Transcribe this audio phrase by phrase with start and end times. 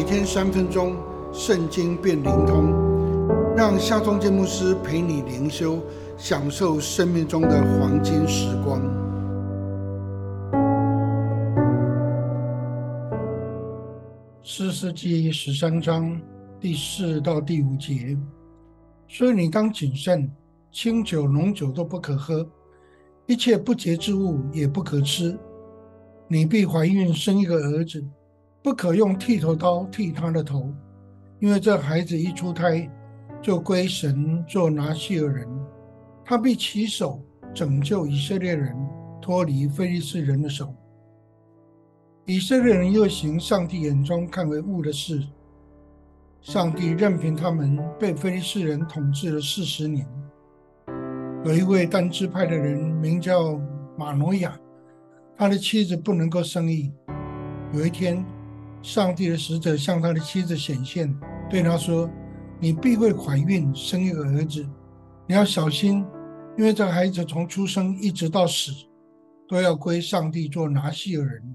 [0.00, 0.96] 每天三分钟，
[1.30, 2.72] 圣经变灵通，
[3.54, 5.78] 让夏忠建牧师陪你灵修，
[6.16, 8.80] 享受生命中的黄金时光。
[14.42, 16.18] 四世纪十三章
[16.58, 18.16] 第四到第五节，
[19.06, 20.32] 所以你当谨慎，
[20.72, 22.48] 清酒浓酒都不可喝，
[23.26, 25.38] 一切不洁之物也不可吃。
[26.26, 28.02] 你必怀孕生一个儿子，
[28.62, 30.70] 不可用剃头刀剃他的头，
[31.38, 32.90] 因为这孩子一出胎
[33.40, 35.48] 就归神做拿西尔人，
[36.24, 37.22] 他必起手
[37.54, 38.76] 拯救以色列人
[39.20, 40.74] 脱离非利士人的手。
[42.26, 45.26] 以色列人又行上帝眼中看为恶的事，
[46.40, 50.06] 上帝任凭他们被非利士人统治了四十年。
[51.44, 53.58] 有一位单支派的人名叫
[53.96, 54.54] 马诺亚。
[55.36, 56.92] 他的妻子不能够生育。
[57.72, 58.22] 有一天，
[58.82, 61.14] 上帝的使者向他的妻子显现，
[61.48, 62.10] 对他说
[62.58, 64.66] ：“你必会怀孕，生一个儿子。
[65.26, 66.04] 你要小心，
[66.56, 68.72] 因为这孩子从出生一直到死，
[69.46, 71.54] 都要归上帝做拿西尔人。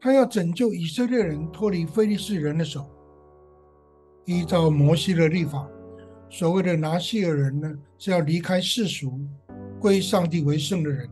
[0.00, 2.88] 他要拯救以色列人脱离非利士人的手。
[4.24, 5.66] 依照摩西的律法，
[6.30, 9.18] 所谓的拿西尔人呢，是要离开世俗，
[9.80, 11.08] 归上帝为圣的人。”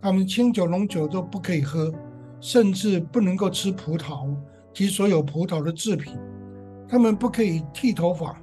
[0.00, 1.92] 他们清酒浓酒都不可以喝，
[2.40, 4.32] 甚至不能够吃葡萄
[4.78, 6.16] 及所有葡萄的制品。
[6.88, 8.40] 他们不可以剃头发，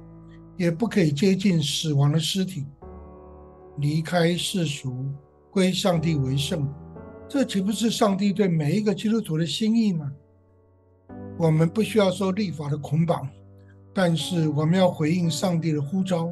[0.58, 2.66] 也不可以接近死亡的尸体，
[3.78, 5.06] 离开世俗，
[5.50, 6.68] 归上帝为圣。
[7.26, 10.12] 这岂不是上帝对每一个基督徒的心意吗？
[11.38, 13.26] 我们不需要受立法的捆绑，
[13.94, 16.30] 但是我们要回应上帝的呼召，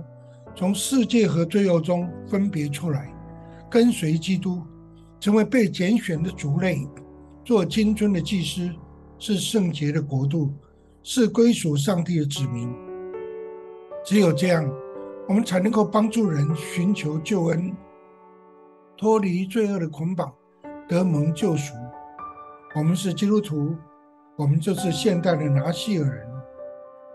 [0.55, 3.11] 从世界和罪恶中分别出来，
[3.71, 4.63] 跟随基督。
[5.19, 6.87] 成为被拣选的族类，
[7.47, 8.71] 做金尊的祭司，
[9.27, 10.53] 是圣洁的国度，
[11.03, 12.71] 是归属上帝的子民。
[14.05, 14.71] 只有这样，
[15.27, 17.75] 我们才能够帮助人寻求救恩，
[18.99, 20.31] 脱离罪恶的捆绑，
[20.87, 21.73] 得蒙救赎。
[22.75, 23.75] 我们是基督徒，
[24.37, 26.29] 我们就是现代的拿西尔人，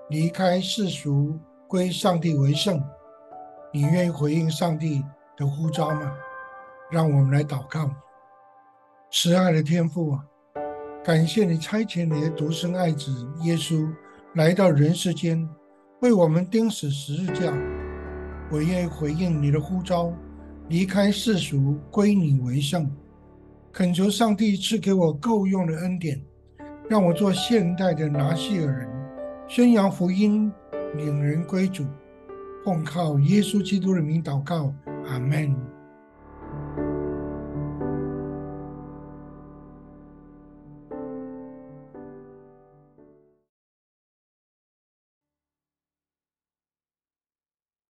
[0.09, 1.37] 离开世俗，
[1.67, 2.83] 归上帝为圣。
[3.71, 5.05] 你愿意回应上帝
[5.37, 6.11] 的呼召吗？
[6.89, 7.87] 让我们来祷告，
[9.11, 10.25] 慈爱的天父啊，
[11.03, 13.89] 感谢你差遣你的独生爱子耶稣
[14.35, 15.47] 来到人世间，
[16.01, 17.53] 为我们钉死十字架。
[18.51, 20.13] 我愿意回应你的呼召，
[20.67, 22.89] 离开世俗，归你为圣。
[23.71, 26.21] 恳求上帝赐给我够用的恩典，
[26.89, 28.89] 让我做现代的拿西尔人，
[29.47, 30.51] 宣扬福音，
[30.95, 31.85] 领人归主。
[32.65, 34.73] 奉靠耶稣基督的名祷告，
[35.07, 35.55] 阿门。